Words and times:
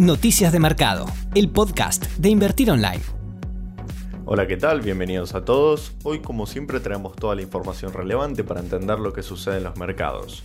Noticias 0.00 0.50
de 0.50 0.60
Mercado, 0.60 1.04
el 1.34 1.50
podcast 1.50 2.06
de 2.16 2.30
Invertir 2.30 2.70
Online. 2.70 3.02
Hola, 4.24 4.46
¿qué 4.46 4.56
tal? 4.56 4.80
Bienvenidos 4.80 5.34
a 5.34 5.44
todos. 5.44 5.92
Hoy, 6.04 6.20
como 6.20 6.46
siempre, 6.46 6.80
traemos 6.80 7.16
toda 7.16 7.34
la 7.34 7.42
información 7.42 7.92
relevante 7.92 8.42
para 8.42 8.60
entender 8.60 8.98
lo 8.98 9.12
que 9.12 9.22
sucede 9.22 9.58
en 9.58 9.64
los 9.64 9.76
mercados. 9.76 10.42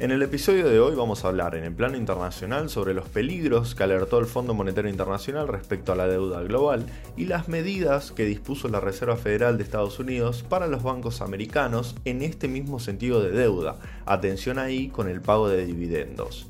En 0.00 0.10
el 0.10 0.20
episodio 0.20 0.68
de 0.68 0.80
hoy 0.80 0.96
vamos 0.96 1.24
a 1.24 1.28
hablar 1.28 1.54
en 1.54 1.62
el 1.62 1.72
plano 1.72 1.96
internacional 1.96 2.70
sobre 2.70 2.92
los 2.92 3.08
peligros 3.08 3.76
que 3.76 3.84
alertó 3.84 4.18
el 4.18 4.26
Fondo 4.26 4.52
Monetario 4.52 4.90
Internacional 4.90 5.46
respecto 5.46 5.92
a 5.92 5.96
la 5.96 6.08
deuda 6.08 6.42
global 6.42 6.84
y 7.16 7.26
las 7.26 7.46
medidas 7.46 8.10
que 8.10 8.24
dispuso 8.24 8.66
la 8.66 8.80
Reserva 8.80 9.16
Federal 9.16 9.58
de 9.58 9.62
Estados 9.62 10.00
Unidos 10.00 10.44
para 10.48 10.66
los 10.66 10.82
bancos 10.82 11.20
americanos 11.20 11.94
en 12.04 12.22
este 12.22 12.48
mismo 12.48 12.80
sentido 12.80 13.22
de 13.22 13.30
deuda. 13.30 13.76
Atención 14.06 14.58
ahí 14.58 14.88
con 14.88 15.08
el 15.08 15.20
pago 15.20 15.48
de 15.48 15.66
dividendos. 15.66 16.48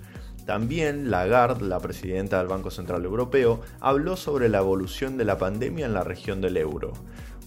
También 0.49 1.11
Lagarde, 1.11 1.67
la 1.67 1.79
presidenta 1.79 2.39
del 2.39 2.47
Banco 2.47 2.71
Central 2.71 3.05
Europeo, 3.05 3.61
habló 3.81 4.17
sobre 4.17 4.49
la 4.49 4.61
evolución 4.61 5.19
de 5.19 5.27
la 5.27 5.37
pandemia 5.37 5.85
en 5.85 5.93
la 5.93 6.05
región 6.05 6.41
del 6.41 6.57
euro. 6.57 6.95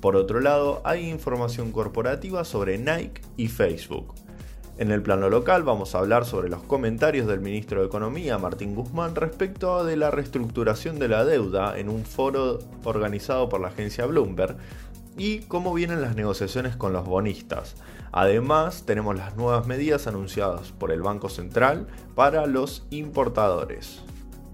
Por 0.02 0.16
otro 0.16 0.40
lado, 0.40 0.82
hay 0.84 1.10
información 1.10 1.72
corporativa 1.72 2.46
sobre 2.46 2.78
Nike 2.78 3.24
y 3.38 3.48
Facebook. 3.48 4.14
En 4.78 4.92
el 4.92 5.02
plano 5.02 5.32
local 5.32 5.64
vamos 5.64 5.96
a 5.96 5.98
hablar 5.98 6.26
sobre 6.26 6.48
los 6.48 6.62
comentarios 6.62 7.26
del 7.26 7.40
ministro 7.40 7.82
de 7.82 7.88
Economía, 7.88 8.38
Martín 8.38 8.76
Guzmán, 8.76 9.16
respecto 9.16 9.84
de 9.84 9.98
la 9.98 10.12
reestructuración 10.12 11.00
de 11.00 11.08
la 11.08 11.26
deuda 11.26 11.80
en 11.80 11.90
un 11.90 12.06
foro 12.06 12.60
organizado 12.84 13.50
por 13.50 13.62
la 13.62 13.70
agencia 13.70 14.06
Bloomberg 14.06 14.58
y 15.18 15.40
cómo 15.42 15.74
vienen 15.74 16.02
las 16.02 16.16
negociaciones 16.16 16.76
con 16.76 16.94
los 16.94 17.06
bonistas. 17.06 17.76
Además, 18.12 18.86
tenemos 18.86 19.16
las 19.16 19.36
nuevas 19.36 19.68
medidas 19.68 20.08
anunciadas 20.08 20.72
por 20.72 20.92
el 20.92 21.02
Banco 21.02 21.30
Central 21.30 21.88
para 22.16 22.46
los 22.46 22.86
importadores. 22.90 24.02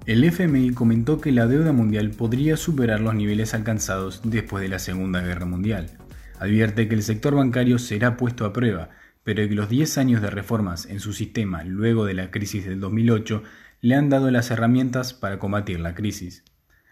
El 0.06 0.24
FMI 0.24 0.74
comentó 0.74 1.20
que 1.20 1.32
la 1.32 1.48
deuda 1.48 1.74
mundial 1.74 2.12
podría 2.12 2.56
superar 2.56 3.02
los 3.02 3.14
niveles 3.14 3.54
alcanzados 3.54 4.22
después 4.24 4.62
de 4.62 4.70
la 4.70 4.80
Segunda 4.80 5.22
Guerra 5.22 5.46
Mundial. 5.46 5.98
Advierte 6.40 6.88
que 6.88 6.96
el 6.96 7.04
sector 7.04 7.36
bancario 7.36 7.80
será 7.80 8.16
puesto 8.16 8.46
a 8.46 8.54
prueba, 8.54 8.90
pero 9.24 9.46
que 9.48 9.56
los 9.56 9.68
10 9.68 9.98
años 9.98 10.22
de 10.22 10.30
reformas 10.30 10.86
en 10.86 11.02
su 11.02 11.12
sistema 11.12 11.64
luego 11.64 12.06
de 12.06 12.14
la 12.14 12.32
crisis 12.32 12.66
del 12.66 12.80
2008 12.80 13.44
le 13.82 13.96
han 13.96 14.10
dado 14.10 14.32
las 14.32 14.50
herramientas 14.52 15.14
para 15.14 15.40
combatir 15.40 15.80
la 15.82 15.94
crisis. 15.96 16.46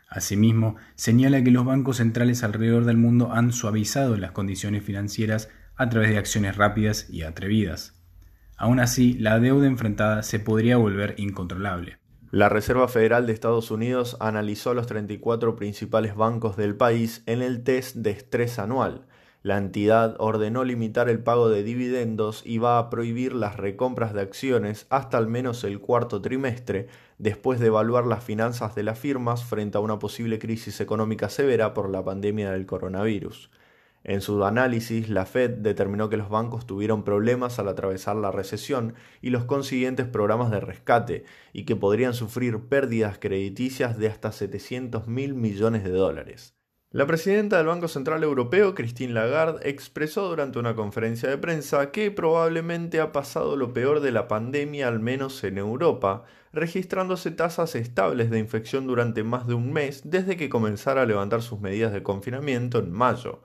Asimismo, 0.07 0.75
señala 0.95 1.43
que 1.43 1.51
los 1.51 1.65
bancos 1.65 1.97
centrales 1.97 2.43
alrededor 2.43 2.85
del 2.85 2.97
mundo 2.97 3.33
han 3.33 3.51
suavizado 3.51 4.17
las 4.17 4.31
condiciones 4.31 4.83
financieras 4.83 5.49
a 5.75 5.89
través 5.89 6.11
de 6.11 6.17
acciones 6.17 6.55
rápidas 6.55 7.09
y 7.09 7.23
atrevidas. 7.23 7.99
Aún 8.57 8.79
así, 8.79 9.13
la 9.13 9.39
deuda 9.39 9.67
enfrentada 9.67 10.23
se 10.23 10.39
podría 10.39 10.77
volver 10.77 11.15
incontrolable. 11.17 11.97
La 12.31 12.49
Reserva 12.49 12.87
Federal 12.87 13.27
de 13.27 13.33
Estados 13.33 13.71
Unidos 13.71 14.17
analizó 14.19 14.73
los 14.73 14.87
34 14.87 15.55
principales 15.55 16.15
bancos 16.15 16.57
del 16.57 16.75
país 16.75 17.23
en 17.27 17.41
el 17.41 17.63
test 17.63 17.95
de 17.97 18.11
estrés 18.11 18.59
anual. 18.59 19.07
La 19.45 19.59
entidad 19.59 20.15
ordenó 20.17 20.63
limitar 20.63 21.07
el 21.07 21.19
pago 21.19 21.49
de 21.49 21.61
dividendos 21.61 22.41
y 22.43 22.57
va 22.57 22.79
a 22.79 22.89
prohibir 22.89 23.35
las 23.35 23.57
recompras 23.57 24.11
de 24.11 24.21
acciones 24.21 24.87
hasta 24.89 25.19
al 25.19 25.27
menos 25.27 25.63
el 25.63 25.79
cuarto 25.79 26.19
trimestre, 26.19 26.87
después 27.19 27.59
de 27.59 27.67
evaluar 27.67 28.07
las 28.07 28.23
finanzas 28.23 28.73
de 28.73 28.81
las 28.81 28.97
firmas 28.97 29.43
frente 29.43 29.77
a 29.77 29.81
una 29.81 29.99
posible 29.99 30.39
crisis 30.39 30.81
económica 30.81 31.29
severa 31.29 31.75
por 31.75 31.91
la 31.91 32.03
pandemia 32.03 32.49
del 32.49 32.65
coronavirus. 32.65 33.51
En 34.03 34.21
su 34.21 34.43
análisis, 34.43 35.09
la 35.09 35.27
Fed 35.27 35.51
determinó 35.51 36.09
que 36.09 36.17
los 36.17 36.29
bancos 36.29 36.65
tuvieron 36.65 37.03
problemas 37.03 37.59
al 37.59 37.67
atravesar 37.67 38.15
la 38.15 38.31
recesión 38.31 38.95
y 39.21 39.29
los 39.29 39.45
consiguientes 39.45 40.07
programas 40.07 40.49
de 40.49 40.59
rescate, 40.59 41.23
y 41.53 41.65
que 41.65 41.75
podrían 41.75 42.15
sufrir 42.15 42.61
pérdidas 42.61 43.19
crediticias 43.19 43.99
de 43.99 44.07
hasta 44.07 44.31
700 44.31 45.07
mil 45.07 45.35
millones 45.35 45.83
de 45.83 45.91
dólares. 45.91 46.54
La 46.95 47.05
presidenta 47.05 47.57
del 47.57 47.65
Banco 47.65 47.89
Central 47.89 48.23
Europeo, 48.23 48.73
Christine 48.73 49.11
Lagarde, 49.11 49.69
expresó 49.69 50.29
durante 50.29 50.59
una 50.59 50.77
conferencia 50.77 51.27
de 51.27 51.37
prensa 51.37 51.91
que 51.91 52.09
probablemente 52.09 53.01
ha 53.01 53.11
pasado 53.11 53.57
lo 53.57 53.73
peor 53.73 53.99
de 53.99 54.13
la 54.13 54.29
pandemia, 54.29 54.87
al 54.87 55.01
menos 55.01 55.43
en 55.43 55.57
Europa, 55.57 56.23
registrándose 56.53 57.31
tasas 57.31 57.75
estables 57.75 58.29
de 58.29 58.39
infección 58.39 58.87
durante 58.87 59.25
más 59.25 59.45
de 59.45 59.55
un 59.55 59.73
mes 59.73 60.03
desde 60.05 60.37
que 60.37 60.47
comenzara 60.47 61.01
a 61.01 61.05
levantar 61.05 61.41
sus 61.41 61.59
medidas 61.59 61.91
de 61.91 62.01
confinamiento 62.01 62.79
en 62.79 62.93
mayo. 62.93 63.41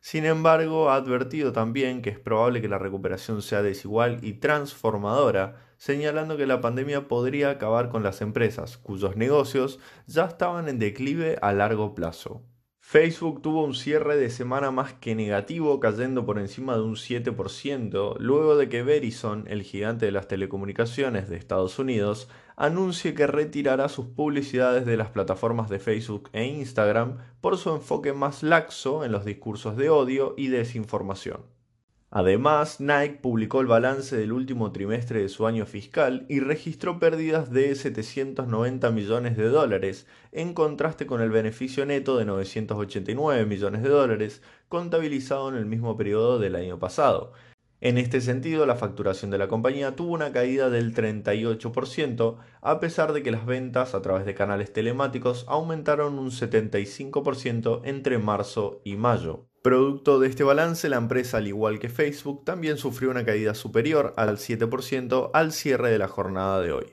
Sin 0.00 0.24
embargo, 0.24 0.88
ha 0.88 0.94
advertido 0.94 1.52
también 1.52 2.00
que 2.00 2.08
es 2.08 2.18
probable 2.18 2.62
que 2.62 2.68
la 2.68 2.78
recuperación 2.78 3.42
sea 3.42 3.60
desigual 3.60 4.20
y 4.22 4.32
transformadora, 4.32 5.56
señalando 5.76 6.38
que 6.38 6.46
la 6.46 6.62
pandemia 6.62 7.06
podría 7.06 7.50
acabar 7.50 7.90
con 7.90 8.02
las 8.02 8.22
empresas, 8.22 8.78
cuyos 8.78 9.14
negocios 9.14 9.78
ya 10.06 10.24
estaban 10.24 10.70
en 10.70 10.78
declive 10.78 11.36
a 11.42 11.52
largo 11.52 11.94
plazo. 11.94 12.40
Facebook 12.86 13.40
tuvo 13.40 13.64
un 13.64 13.74
cierre 13.74 14.18
de 14.18 14.28
semana 14.28 14.70
más 14.70 14.92
que 14.92 15.14
negativo, 15.14 15.80
cayendo 15.80 16.26
por 16.26 16.38
encima 16.38 16.76
de 16.76 16.82
un 16.82 16.96
7%, 16.96 18.16
luego 18.18 18.56
de 18.58 18.68
que 18.68 18.82
Verizon, 18.82 19.46
el 19.48 19.62
gigante 19.62 20.04
de 20.04 20.12
las 20.12 20.28
telecomunicaciones 20.28 21.30
de 21.30 21.36
Estados 21.36 21.78
Unidos, 21.78 22.28
anuncie 22.56 23.14
que 23.14 23.26
retirará 23.26 23.88
sus 23.88 24.06
publicidades 24.08 24.84
de 24.84 24.98
las 24.98 25.08
plataformas 25.08 25.70
de 25.70 25.78
Facebook 25.78 26.28
e 26.34 26.44
Instagram 26.44 27.16
por 27.40 27.56
su 27.56 27.74
enfoque 27.74 28.12
más 28.12 28.42
laxo 28.42 29.02
en 29.02 29.12
los 29.12 29.24
discursos 29.24 29.78
de 29.78 29.88
odio 29.88 30.34
y 30.36 30.48
desinformación. 30.48 31.53
Además, 32.16 32.78
Nike 32.78 33.18
publicó 33.20 33.60
el 33.60 33.66
balance 33.66 34.16
del 34.16 34.30
último 34.30 34.70
trimestre 34.70 35.20
de 35.20 35.28
su 35.28 35.48
año 35.48 35.66
fiscal 35.66 36.26
y 36.28 36.38
registró 36.38 37.00
pérdidas 37.00 37.50
de 37.50 37.74
790 37.74 38.92
millones 38.92 39.36
de 39.36 39.48
dólares, 39.48 40.06
en 40.30 40.54
contraste 40.54 41.06
con 41.06 41.20
el 41.20 41.30
beneficio 41.30 41.84
neto 41.84 42.16
de 42.16 42.24
989 42.24 43.46
millones 43.46 43.82
de 43.82 43.88
dólares 43.88 44.42
contabilizado 44.68 45.48
en 45.48 45.56
el 45.56 45.66
mismo 45.66 45.96
periodo 45.96 46.38
del 46.38 46.54
año 46.54 46.78
pasado. 46.78 47.32
En 47.84 47.98
este 47.98 48.22
sentido, 48.22 48.64
la 48.64 48.76
facturación 48.76 49.30
de 49.30 49.36
la 49.36 49.46
compañía 49.46 49.94
tuvo 49.94 50.14
una 50.14 50.32
caída 50.32 50.70
del 50.70 50.94
38%, 50.94 52.36
a 52.62 52.80
pesar 52.80 53.12
de 53.12 53.22
que 53.22 53.30
las 53.30 53.44
ventas 53.44 53.94
a 53.94 54.00
través 54.00 54.24
de 54.24 54.34
canales 54.34 54.72
telemáticos 54.72 55.44
aumentaron 55.48 56.18
un 56.18 56.30
75% 56.30 57.82
entre 57.84 58.16
marzo 58.16 58.80
y 58.84 58.96
mayo. 58.96 59.50
Producto 59.60 60.18
de 60.18 60.28
este 60.28 60.44
balance, 60.44 60.88
la 60.88 60.96
empresa, 60.96 61.36
al 61.36 61.46
igual 61.46 61.78
que 61.78 61.90
Facebook, 61.90 62.46
también 62.46 62.78
sufrió 62.78 63.10
una 63.10 63.26
caída 63.26 63.52
superior 63.54 64.14
al 64.16 64.38
7% 64.38 65.30
al 65.34 65.52
cierre 65.52 65.90
de 65.90 65.98
la 65.98 66.08
jornada 66.08 66.62
de 66.62 66.72
hoy. 66.72 66.86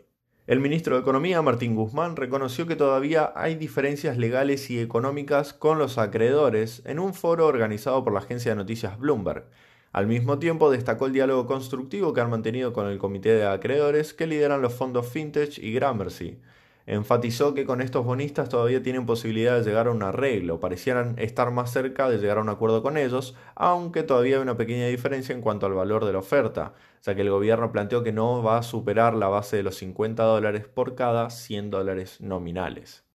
El 0.46 0.60
ministro 0.60 0.96
de 0.96 1.02
Economía, 1.04 1.42
Martín 1.42 1.74
Guzmán, 1.74 2.18
reconoció 2.18 2.68
que 2.68 2.76
todavía 2.76 3.32
hay 3.38 3.56
diferencias 3.56 4.18
legales 4.18 4.70
y 4.70 4.82
económicas 4.82 5.54
con 5.54 5.78
los 5.80 5.98
acreedores 5.98 6.82
en 6.84 7.00
un 7.00 7.14
foro 7.14 7.48
organizado 7.48 8.04
por 8.04 8.12
la 8.12 8.20
agencia 8.20 8.52
de 8.52 8.58
noticias 8.58 9.00
Bloomberg. 9.00 9.46
Al 9.94 10.08
mismo 10.08 10.40
tiempo, 10.40 10.72
destacó 10.72 11.08
el 11.08 11.14
diálogo 11.14 11.46
constructivo 11.46 12.14
que 12.14 12.22
han 12.22 12.30
mantenido 12.30 12.72
con 12.72 12.88
el 12.88 12.98
comité 12.98 13.34
de 13.34 13.46
acreedores 13.46 14.14
que 14.14 14.26
lideran 14.26 14.62
los 14.62 14.74
fondos 14.74 15.08
Fintech 15.08 15.58
y 15.58 15.74
Gramercy. 15.74 16.40
Enfatizó 16.86 17.54
que 17.54 17.66
con 17.66 17.82
estos 17.82 18.06
bonistas 18.06 18.48
todavía 18.48 18.82
tienen 18.82 19.06
posibilidad 19.06 19.58
de 19.58 19.64
llegar 19.64 19.88
a 19.88 19.92
un 19.92 20.02
arreglo, 20.02 20.62
parecieran 20.62 21.16
estar 21.20 21.52
más 21.52 21.72
cerca 21.72 22.10
de 22.10 22.20
llegar 22.20 22.38
a 22.38 22.42
un 22.42 22.50
acuerdo 22.50 22.82
con 22.82 22.96
ellos, 22.96 23.36
aunque 23.54 24.04
todavía 24.04 24.38
hay 24.38 24.42
una 24.42 24.58
pequeña 24.58 24.88
diferencia 24.88 25.36
en 25.36 25.42
cuanto 25.42 25.66
al 25.66 25.74
valor 25.74 26.06
de 26.06 26.14
la 26.14 26.20
oferta, 26.20 26.74
ya 27.04 27.14
que 27.14 27.22
el 27.22 27.30
gobierno 27.30 27.74
planteó 27.74 28.02
que 28.02 28.14
no 28.14 28.42
va 28.42 28.60
a 28.60 28.64
superar 28.64 29.14
la 29.14 29.28
base 29.28 29.58
de 29.58 29.64
los 29.64 29.76
50 29.76 30.24
dólares 30.24 30.68
por 30.68 30.96
cada 30.96 31.30
100 31.30 31.70
dólares 31.70 32.22
nominales. 32.22 33.11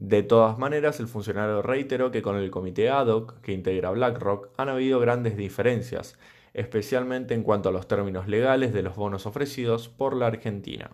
De 0.00 0.22
todas 0.22 0.56
maneras, 0.56 0.98
el 0.98 1.08
funcionario 1.08 1.60
reiteró 1.60 2.10
que 2.10 2.22
con 2.22 2.36
el 2.36 2.50
comité 2.50 2.88
ad 2.88 3.08
hoc 3.08 3.38
que 3.42 3.52
integra 3.52 3.90
BlackRock 3.90 4.48
han 4.56 4.70
habido 4.70 4.98
grandes 4.98 5.36
diferencias, 5.36 6.18
especialmente 6.54 7.34
en 7.34 7.42
cuanto 7.42 7.68
a 7.68 7.72
los 7.72 7.86
términos 7.86 8.26
legales 8.26 8.72
de 8.72 8.80
los 8.82 8.96
bonos 8.96 9.26
ofrecidos 9.26 9.90
por 9.90 10.16
la 10.16 10.28
Argentina. 10.28 10.92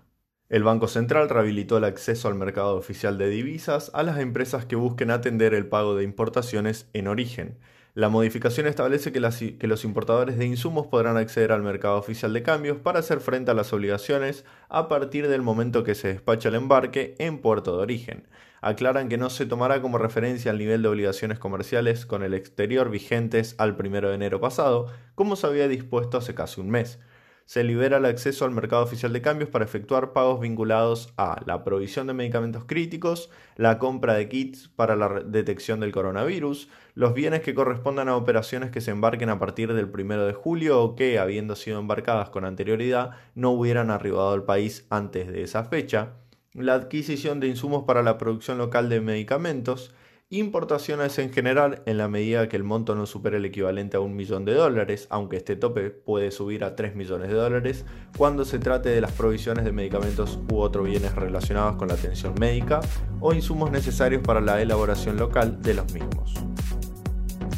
El 0.49 0.65
Banco 0.65 0.89
Central 0.89 1.29
rehabilitó 1.29 1.79
el 1.79 1.85
acceso 1.85 2.27
al 2.27 2.35
mercado 2.35 2.77
oficial 2.77 3.17
de 3.17 3.29
divisas 3.29 3.93
a 3.95 4.03
las 4.03 4.19
empresas 4.19 4.67
que 4.67 4.75
busquen 4.75 5.13
atender 5.13 5.55
el 5.55 5.69
pago 5.69 5.95
de 5.95 6.03
importaciones 6.03 6.91
en 6.93 7.07
origen. 7.07 7.61
La 7.97 8.11
modificación 8.11 8.67
establece 8.67 9.11
que, 9.11 9.21
los 9.21 9.85
importadores 9.87 10.37
de 10.37 10.45
insumos 10.45 10.87
podrán 10.87 11.17
acceder 11.17 11.51
al 11.51 11.63
mercado 11.63 11.97
oficial 11.97 12.35
de 12.35 12.43
cambios 12.43 12.77
para 12.77 12.99
hacer 12.99 13.21
frente 13.21 13.51
a 13.51 13.55
las 13.55 13.73
obligaciones 13.73 14.45
a 14.69 14.87
partir 14.87 15.29
del 15.29 15.41
momento 15.41 15.83
que 15.83 15.95
se 15.95 16.09
despacha 16.09 16.51
el 16.51 16.57
embarque 16.57 17.15
en 17.19 17.39
puerto 17.39 17.75
de 17.75 17.83
origen. 17.83 18.29
Aclaran 18.61 19.09
que 19.09 19.17
no 19.17 19.31
se 19.31 19.47
tomará 19.47 19.81
como 19.81 19.97
referencia 19.97 20.51
el 20.51 20.59
nivel 20.59 20.83
de 20.83 20.89
obligaciones 20.89 21.39
comerciales 21.39 22.05
con 22.05 22.23
el 22.23 22.35
exterior 22.35 22.91
vigentes 22.91 23.55
al 23.57 23.75
1 23.81 24.09
de 24.09 24.15
enero 24.15 24.43
pasado, 24.43 24.89
como 25.15 25.35
se 25.35 25.47
había 25.47 25.67
dispuesto 25.67 26.19
hace 26.19 26.35
casi 26.35 26.61
un 26.61 26.69
mes 26.69 26.99
se 27.47 27.63
libera 27.63 27.99
el 27.99 28.05
acceso 28.05 28.45
al 28.45 28.51
mercado 28.51 28.83
oficial 28.83 29.13
de 29.13 29.23
cambios 29.23 29.49
para 29.49 29.65
efectuar 29.65 30.13
pagos 30.13 30.41
vinculados 30.41 31.13
a 31.17 31.41
la 31.47 31.63
provisión 31.63 32.09
de 32.09 32.13
medicamentos 32.13 32.65
críticos, 32.65 33.31
la 33.57 33.79
compra 33.79 34.15
de 34.15 34.29
kits 34.29 34.69
para 34.69 34.97
la 34.97 35.21
detección 35.25 35.79
del 35.79 35.93
coronavirus, 35.93 36.69
los 36.95 37.15
bienes 37.15 37.43
que 37.43 37.55
correspondan 37.55 38.09
a 38.09 38.17
operaciones 38.17 38.73
que 38.73 38.81
se 38.81 38.91
embarquen 38.91 39.31
a 39.31 39.39
partir 39.39 39.73
del 39.73 39.87
1 39.87 40.27
de 40.27 40.33
julio 40.33 40.83
o 40.83 40.97
que, 40.97 41.21
habiendo 41.21 41.55
sido 41.55 41.79
embarcadas 41.79 42.31
con 42.31 42.45
anterioridad, 42.45 43.13
no 43.37 43.53
hubieran 43.53 43.91
arribado 43.91 44.33
al 44.33 44.43
país 44.43 44.85
antes 44.91 45.29
de 45.29 45.43
esa 45.43 45.65
fecha, 45.65 46.15
la 46.53 46.75
adquisición 46.75 47.39
de 47.39 47.47
insumos 47.47 47.85
para 47.85 48.03
la 48.03 48.19
producción 48.19 48.59
local 48.59 48.89
de 48.89 49.01
medicamentos, 49.01 49.95
importaciones 50.29 51.19
en 51.21 51.33
general 51.33 51.83
en 51.87 51.99
la 51.99 52.09
medida 52.09 52.49
que 52.49 52.57
el 52.57 52.65
monto 52.65 52.97
no 52.97 53.07
supere 53.07 53.37
el 53.37 53.45
equivalente 53.45 53.97
a 53.97 54.01
un 54.01 54.17
millón 54.17 54.45
de 54.45 54.55
dólares, 54.55 55.07
aunque 55.09 55.37
este 55.37 55.55
tope 55.55 55.91
puede 55.91 56.33
subir 56.33 56.65
a 56.65 56.75
3 56.75 56.97
millones 56.97 57.29
de 57.29 57.35
dólares 57.35 57.85
cuando 58.17 58.45
se 58.45 58.59
trate 58.59 58.89
de 58.89 59.01
las 59.01 59.13
provisiones 59.13 59.65
de 59.65 59.71
medicamentos 59.71 60.41
u 60.51 60.57
otros 60.59 60.87
bienes 60.87 61.15
relacionados 61.15 61.77
con 61.77 61.87
la 61.89 61.95
atención 61.95 62.35
médica 62.41 62.81
o 63.21 63.33
insumos 63.33 63.71
necesarios 63.71 64.21
para 64.23 64.41
la 64.41 64.61
elaboración 64.61 65.17
local 65.17 65.63
de 65.63 65.75
los 65.75 65.93
mismos. 65.93 66.35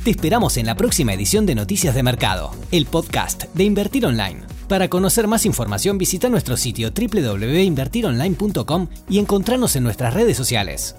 Te 0.05 0.11
esperamos 0.11 0.59
en 0.59 0.67
la 0.67 0.75
próxima 0.75 1.15
edición 1.15 1.47
de 1.47 1.55
Noticias 1.55 1.95
de 1.95 2.03
Mercado, 2.03 2.51
el 2.71 2.85
podcast 2.85 3.45
de 3.55 3.65
Invertir 3.65 4.05
Online. 4.05 4.43
Para 4.69 4.89
conocer 4.89 5.27
más 5.27 5.47
información 5.47 5.97
visita 5.97 6.29
nuestro 6.29 6.59
sitio 6.59 6.91
www.invertironline.com 6.91 8.89
y 9.09 9.19
encontrarnos 9.19 9.75
en 9.77 9.85
nuestras 9.85 10.13
redes 10.13 10.37
sociales. 10.37 10.97